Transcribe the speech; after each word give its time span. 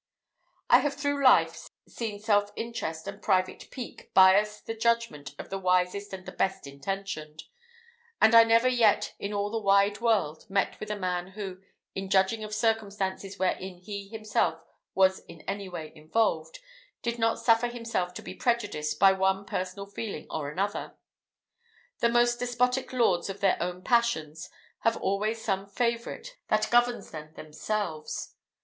I 0.67 0.79
have 0.79 0.95
through 0.95 1.23
life 1.23 1.69
seen 1.87 2.19
self 2.19 2.51
interest 2.55 3.07
and 3.07 3.21
private 3.21 3.69
pique 3.69 4.11
bias 4.15 4.59
the 4.59 4.73
judgment 4.73 5.35
of 5.37 5.51
the 5.51 5.59
wisest 5.59 6.11
and 6.11 6.25
the 6.25 6.31
best 6.31 6.65
intentioned; 6.65 7.43
and 8.19 8.33
I 8.33 8.43
never 8.43 8.67
yet 8.67 9.13
in 9.19 9.31
all 9.31 9.51
the 9.51 9.59
wide 9.61 10.01
world 10.01 10.49
met 10.49 10.79
with 10.79 10.89
a 10.89 10.95
man 10.95 11.27
who, 11.33 11.61
in 11.93 12.09
judging 12.09 12.43
of 12.43 12.51
circumstances 12.51 13.37
wherein 13.37 13.77
he 13.77 14.07
himself 14.07 14.65
was 14.95 15.21
any 15.29 15.69
way 15.69 15.91
involved, 15.93 16.57
did 17.03 17.19
not 17.19 17.37
suffer 17.39 17.67
himself 17.67 18.11
to 18.15 18.23
be 18.23 18.33
prejudiced 18.33 18.97
by 18.97 19.11
one 19.13 19.45
personal 19.45 19.85
feeling 19.85 20.25
or 20.31 20.49
another. 20.49 20.97
The 21.99 22.09
most 22.09 22.39
despotic 22.39 22.91
lords 22.91 23.29
of 23.29 23.39
their 23.39 23.61
own 23.61 23.83
passions 23.83 24.49
have 24.79 24.97
always 24.97 25.43
some 25.45 25.67
favourite 25.67 26.37
that 26.47 26.71
governs 26.71 27.11
them 27.11 27.33
themselves. 27.35 28.33